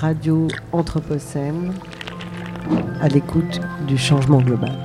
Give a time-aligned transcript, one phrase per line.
[0.00, 1.74] Radio Anthropocène,
[3.00, 3.58] à l'écoute
[3.88, 4.78] du changement global.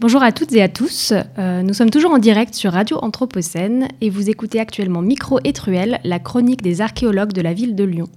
[0.00, 1.14] Bonjour à toutes et à tous.
[1.38, 5.54] Euh, nous sommes toujours en direct sur Radio Anthropocène et vous écoutez actuellement Micro et
[5.54, 8.10] Truel, la chronique des archéologues de la ville de Lyon.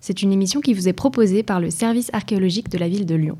[0.00, 3.16] C'est une émission qui vous est proposée par le service archéologique de la ville de
[3.16, 3.38] Lyon.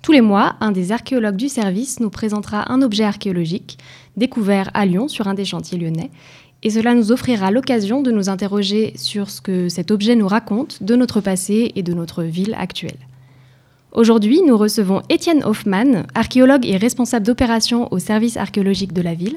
[0.00, 3.78] Tous les mois, un des archéologues du service nous présentera un objet archéologique
[4.16, 6.10] découvert à Lyon sur un des chantiers lyonnais.
[6.64, 10.82] Et cela nous offrira l'occasion de nous interroger sur ce que cet objet nous raconte
[10.82, 12.98] de notre passé et de notre ville actuelle.
[13.90, 19.36] Aujourd'hui, nous recevons Étienne Hoffmann, archéologue et responsable d'opération au service archéologique de la ville.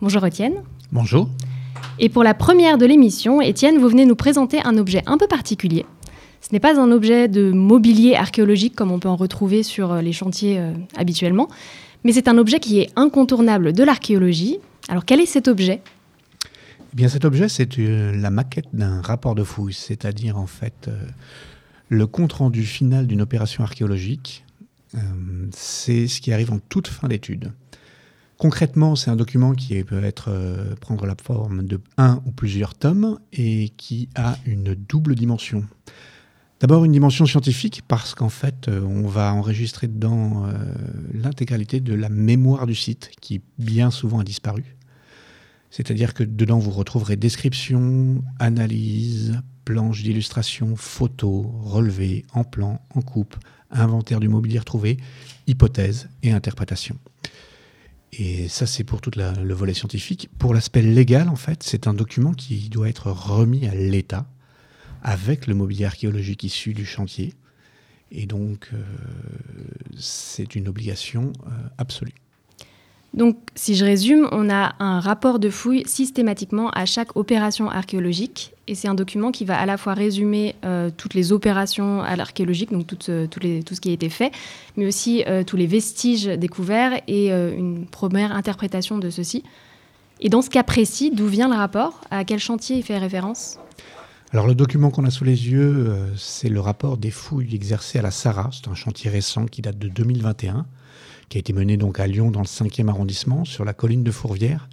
[0.00, 0.54] Bonjour Étienne.
[0.90, 1.28] Bonjour.
[1.98, 5.26] Et pour la première de l'émission, Étienne, vous venez nous présenter un objet un peu
[5.26, 5.84] particulier.
[6.40, 10.00] Ce n'est pas un objet de mobilier archéologique comme on peut en retrouver sur euh,
[10.00, 11.48] les chantiers euh, habituellement,
[12.02, 14.58] mais c'est un objet qui est incontournable de l'archéologie.
[14.88, 15.80] Alors quel est cet objet?
[16.98, 20.90] Eh cet objet, c'est euh, la maquette d'un rapport de fouille, c'est-à-dire en fait
[21.88, 24.44] le compte-rendu final d'une opération archéologique.
[25.52, 27.52] c'est ce qui arrive en toute fin d'étude.
[28.38, 30.30] Concrètement, c'est un document qui peut être
[30.80, 35.64] prendre la forme de un ou plusieurs tomes et qui a une double dimension.
[36.62, 40.52] D'abord une dimension scientifique parce qu'en fait euh, on va enregistrer dedans euh,
[41.12, 44.76] l'intégralité de la mémoire du site qui bien souvent a disparu.
[45.72, 53.36] C'est-à-dire que dedans vous retrouverez description, analyse, planches d'illustration, photos, relevés, en plan, en coupe,
[53.70, 54.98] inventaire du mobilier retrouvé,
[55.46, 56.98] hypothèses et interprétation.
[58.12, 60.28] Et ça, c'est pour tout le volet scientifique.
[60.38, 64.26] Pour l'aspect légal, en fait, c'est un document qui doit être remis à l'État
[65.02, 67.32] avec le mobilier archéologique issu du chantier.
[68.10, 68.82] Et donc, euh,
[69.98, 72.12] c'est une obligation euh, absolue.
[73.14, 78.54] Donc, si je résume, on a un rapport de fouille systématiquement à chaque opération archéologique.
[78.68, 82.72] Et c'est un document qui va à la fois résumer euh, toutes les opérations archéologiques,
[82.72, 82.96] donc tout,
[83.40, 84.32] les, tout, ce qui a été fait,
[84.76, 89.42] mais aussi tous les vestiges découverts et une première interprétation de ceci.
[90.24, 92.00] Et dans ce cas précis, d'où vient le rapport?
[92.10, 93.58] À quel chantier il fait référence?
[94.32, 97.98] Alors le document qu'on a sous les yeux, euh, c'est le rapport des fouilles exercées
[97.98, 98.48] à la Sarah.
[98.52, 100.64] C'est un chantier récent qui date de 2021,
[101.28, 104.10] qui a été mené donc à Lyon dans le 5e arrondissement, sur la colline de
[104.10, 104.68] Fourvière,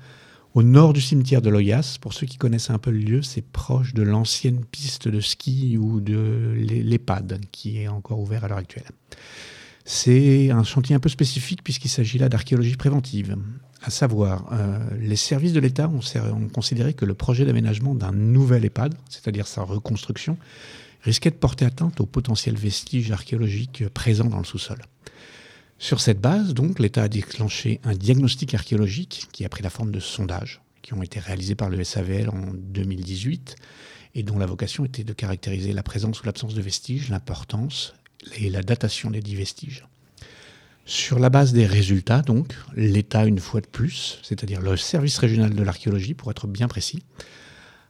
[0.53, 1.97] au nord du cimetière de Loyas.
[2.01, 5.77] Pour ceux qui connaissent un peu le lieu, c'est proche de l'ancienne piste de ski
[5.77, 8.89] ou de l'EHPAD, qui est encore ouvert à l'heure actuelle.
[9.85, 13.35] C'est un chantier un peu spécifique puisqu'il s'agit là d'archéologie préventive
[13.81, 18.65] à savoir, euh, les services de l'État ont, considéré que le projet d'aménagement d'un nouvel
[18.65, 20.37] EHPAD, c'est-à-dire sa reconstruction,
[21.01, 24.79] risquait de porter atteinte aux potentiels vestiges archéologiques présents dans le sous-sol.
[25.81, 29.91] Sur cette base, donc, l'État a déclenché un diagnostic archéologique qui a pris la forme
[29.91, 33.55] de sondages qui ont été réalisés par le SAVL en 2018
[34.15, 37.93] et dont la vocation était de caractériser la présence ou l'absence de vestiges, l'importance
[38.37, 39.85] et la datation des dix vestiges.
[40.83, 45.53] Sur la base des résultats, donc, l'État, une fois de plus, c'est-à-dire le service régional
[45.53, 47.03] de l'archéologie, pour être bien précis,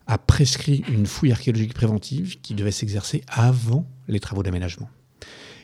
[0.05, 4.89] a prescrit une fouille archéologique préventive qui devait s'exercer avant les travaux d'aménagement.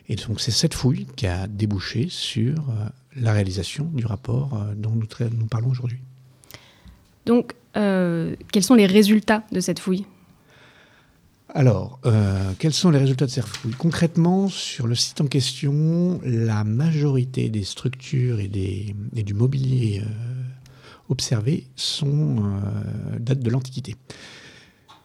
[0.07, 4.73] Et donc c'est cette fouille qui a débouché sur euh, la réalisation du rapport euh,
[4.75, 5.07] dont nous,
[5.37, 5.99] nous parlons aujourd'hui.
[7.25, 10.05] Donc, euh, quels sont les résultats de cette fouille?
[11.49, 16.19] Alors, euh, quels sont les résultats de ces fouilles Concrètement, sur le site en question,
[16.23, 20.09] la majorité des structures et, du mobilier euh,
[21.09, 22.43] observés sont,
[23.19, 23.95] datent de l'Antiquité.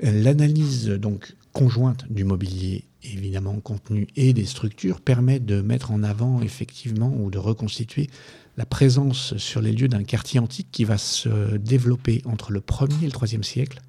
[0.01, 6.43] L'analyse donc conjointe du mobilier, évidemment contenu, et des structures permet de mettre en avant
[6.43, 8.09] effectivement ou de reconstituer
[8.57, 13.03] la présence sur les lieux d'un quartier antique qui va se développer entre le 1er
[13.03, 13.81] et le 3e siècle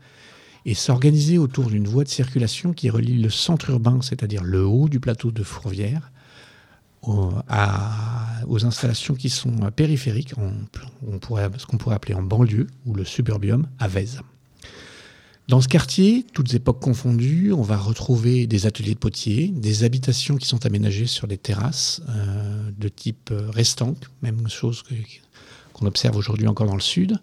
[0.66, 4.90] et s'organiser autour d'une voie de circulation qui relie le centre urbain, c'est-à-dire le haut
[4.90, 6.12] du plateau de Fourvière,
[7.02, 13.04] aux, installations qui sont périphériques, on pourrait, ce qu'on pourrait appeler en banlieue, ou le
[13.04, 14.22] suburbium, à Vèze.
[15.52, 20.38] Dans ce quartier, toutes époques confondues, on va retrouver des ateliers de potiers, des habitations
[20.38, 24.82] qui sont aménagées sur des terrasses euh, de type restant, même chose
[25.74, 27.20] qu'on observe aujourd'hui encore dans le sud,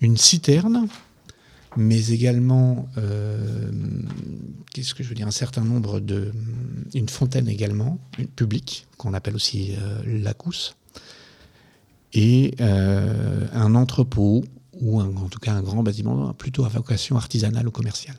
[0.00, 0.88] une citerne
[1.76, 3.70] mais également, euh,
[4.72, 6.32] qu'est-ce que je veux dire, un certain nombre de.
[6.94, 10.74] une fontaine également, une publique, qu'on appelle aussi euh, la cousse,
[12.12, 14.42] et euh, un entrepôt,
[14.80, 18.16] ou en tout cas un grand bâtiment, plutôt à vocation artisanale ou commerciale.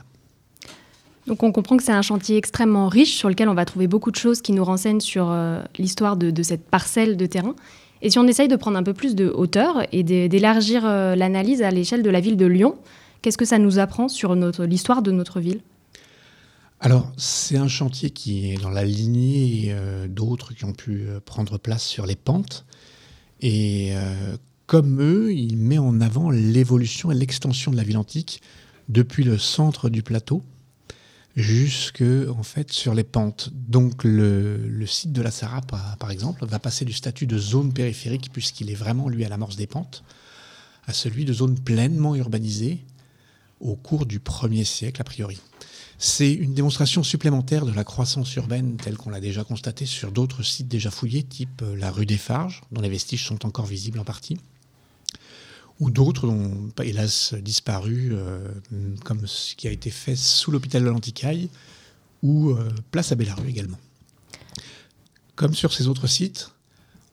[1.28, 4.12] Donc on comprend que c'est un chantier extrêmement riche sur lequel on va trouver beaucoup
[4.12, 5.36] de choses qui nous renseignent sur
[5.78, 7.56] l'histoire de, de, cette parcelle de terrain.
[8.02, 11.69] Et si on essaye de prendre un peu plus de hauteur et d'élargir l'analyse à
[11.69, 12.75] l'échelle de la ville de Lyon,
[13.22, 15.62] Qu'est-ce que ça nous apprend sur l'histoire de notre ville?
[16.80, 21.19] Alors, c'est un chantier qui est dans la lignée euh, d'autres qui ont pu euh,
[21.19, 22.66] prendre place sur les pentes.
[23.40, 24.36] Et euh,
[24.71, 28.41] comme eux, il met en avant l'évolution et l'extension de la ville antique
[28.88, 30.45] depuis le centre du plateau
[31.35, 33.50] jusque en fait sur les pentes.
[33.53, 38.29] Donc le, site de la Sarah, par, exemple, va passer du statut de zone périphérique,
[38.31, 40.06] puisqu'il est vraiment lui à l'amorce des pentes,
[40.88, 42.79] à celui de zone pleinement urbanisée
[43.59, 45.41] au cours du premier siècle a priori.
[45.97, 50.44] C'est une démonstration supplémentaire de la croissance urbaine telle qu'on l'a déjà constatée sur d'autres
[50.44, 54.00] sites déjà fouillés, type euh, la rue des Farges, dont les vestiges sont encore visibles
[54.00, 54.38] en partie,
[55.81, 58.48] ou d'autres ont hélas disparu, euh,
[59.04, 61.50] comme ce qui a été fait sous l'hôpital de l'Anticaille
[62.22, 63.80] ou euh, place à Bellarue également.
[65.36, 66.51] Comme sur ces autres sites,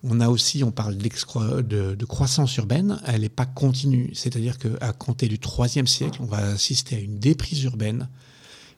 [0.04, 5.28] on a aussi, on parle de, croissance urbaine, elle n'est pas continue, c'est-à-dire qu'à compter
[5.28, 8.08] du IIIe siècle, on va assister à une déprise urbaine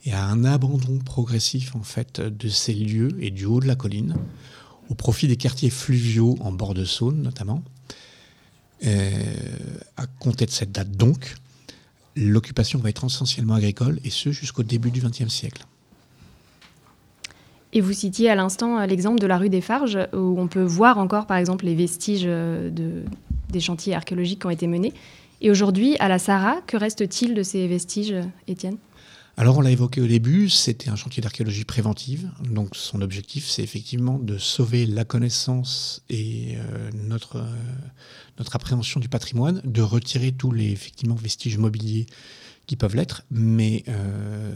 [0.05, 3.75] et à un abandon progressif en fait de ces lieux et du haut de la
[3.75, 4.15] colline
[4.89, 7.65] au profit des quartiers fluviaux en bord de Saône notamment.
[8.87, 9.11] Euh,
[9.99, 11.35] à compter de cette date donc,
[12.17, 15.67] l'occupation va être essentiellement agricole et ce jusqu'au début du XXe siècle.
[17.73, 20.63] Et vous citiez à l'instant euh, l'exemple de la rue des Farges, où on peut
[20.63, 23.05] voir encore, par exemple, les vestiges euh, de,
[23.51, 24.95] des chantiers archéologiques qui ont été menés.
[25.43, 28.15] Et aujourd'hui, à la Sarah, que reste-t-il de ces vestiges,
[28.49, 28.77] Étienne?
[29.37, 32.31] Alors on l'a évoqué au début, c'était un chantier d'archéologie préventive.
[32.43, 37.57] Donc son objectif, c'est effectivement de sauver la connaissance et euh, notre, euh,
[38.39, 42.07] notre appréhension du patrimoine, de retirer tous les effectivement, vestiges mobiliers
[42.67, 44.53] qui peuvent l'être, mais euh,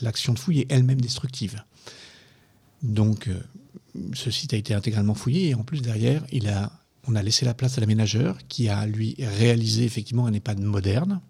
[0.00, 1.62] l'action de fouille est elle-même destructive.
[2.82, 3.30] Donc
[4.14, 6.24] ce site a été intégralement fouillé et en plus derrière,
[7.06, 11.20] on a laissé la place à l'aménageur qui a lui réalisé effectivement un EHPAD moderne.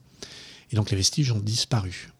[0.71, 2.11] Et donc les vestiges ont disparu.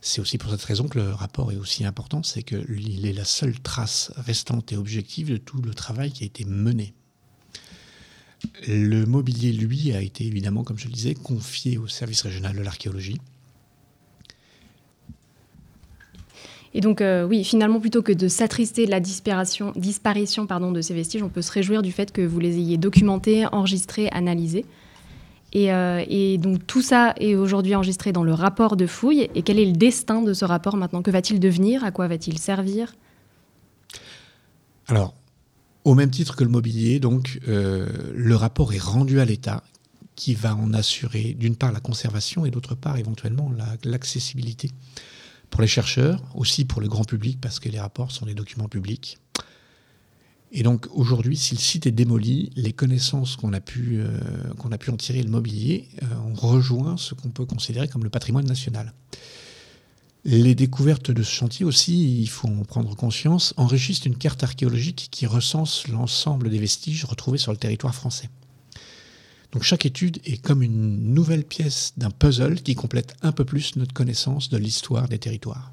[0.00, 3.24] C'est aussi pour cette raison que le rapport est aussi important, c'est qu'il est la
[3.24, 6.94] seule trace restante et objective de tout le travail qui a été mené.
[8.68, 12.62] Le mobilier, lui, a été évidemment, comme je le disais, confié au service régional de
[12.62, 13.18] l'archéologie.
[16.74, 20.82] Et donc, euh, oui, finalement, plutôt que de s'attrister de la disparition, disparition pardon, de
[20.82, 24.66] ces vestiges, on peut se réjouir du fait que vous les ayez documentés, enregistrés, analysés.
[25.54, 29.28] Euh, et, donc tout ça est aujourd'hui enregistré dans le rapport de fouille.
[29.34, 31.02] Et quel est le destin de ce rapport maintenant?
[31.02, 31.84] Que va-t-il devenir?
[31.84, 32.94] À quoi va-t-il servir?
[34.88, 35.14] Alors,
[35.84, 37.00] au même titre que le mobilier,
[37.48, 39.62] euh, le rapport est rendu à l'État
[40.14, 43.50] qui va en assurer d'une part la conservation et d'autre part éventuellement
[43.84, 44.70] l'accessibilité
[45.50, 48.68] pour les chercheurs, aussi pour le grand public parce que les rapports sont des documents
[48.68, 49.18] publics.
[50.52, 54.18] Et donc aujourd'hui, si le site est démoli, les connaissances qu'on a, pu, euh,
[54.64, 58.92] en tirer, le mobilier, euh, ont rejoint ce qu'on peut considérer comme le patrimoine national.
[60.24, 65.08] Les découvertes de ce chantier aussi, il faut en prendre conscience, enrichissent une carte archéologique
[65.10, 68.28] qui recense l'ensemble des vestiges retrouvés sur le territoire français.
[69.52, 73.76] Donc chaque étude est comme une nouvelle pièce d'un puzzle qui complète un peu plus
[73.76, 75.72] notre connaissance de l'histoire des territoires.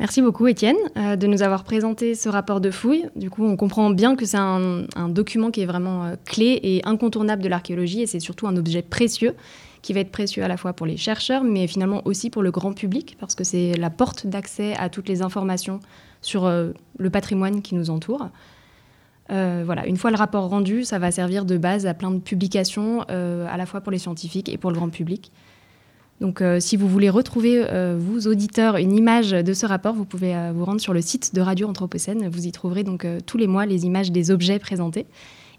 [0.00, 3.06] Merci beaucoup Étienne euh, de nous avoir présenté ce rapport de fouille.
[3.14, 6.82] Du coup, on comprend bien que c'est un, document qui est vraiment euh, clé et
[6.84, 9.36] incontournable de l'archéologie et c'est surtout un objet précieux
[9.82, 12.50] qui va être précieux à la fois pour les chercheurs mais finalement aussi pour le
[12.50, 15.78] grand public parce que c'est la porte d'accès à toutes les informations
[16.22, 18.30] sur euh, le patrimoine qui nous entoure.
[19.28, 23.02] voilà, une fois le rapport rendu, ça va servir de base à plein de publications,
[23.02, 25.30] à la fois pour les scientifiques et pour le grand public.
[26.20, 30.04] Donc, euh, si vous voulez retrouver, euh, vous auditeurs, une image de ce rapport, vous
[30.04, 32.28] pouvez euh, vous rendre sur le site de Radio Anthropocène.
[32.28, 35.06] Vous y trouverez donc tous les mois les images des objets présentés.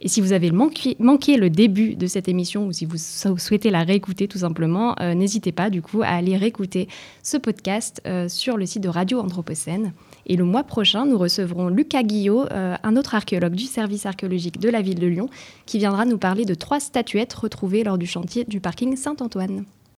[0.01, 0.95] Et si vous avez manqué,
[1.37, 5.69] le début de cette émission ou si vous souhaitez la réécouter tout simplement, n'hésitez pas
[5.69, 6.89] du coup à aller réécouter
[7.23, 9.93] ce podcast sur le site de Radio Anthropocène.
[10.25, 14.69] Et le mois prochain, nous recevrons Lucas Guillot, un autre archéologue du service archéologique de
[14.69, 15.29] la ville de Lyon,
[15.65, 19.63] qui viendra nous parler de trois statuettes retrouvées lors du chantier du parking Saint-Antoine.